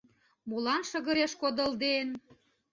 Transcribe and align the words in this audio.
Молан 0.49 0.81
шыгыреш 0.89 1.33
кодылден? 1.41 2.07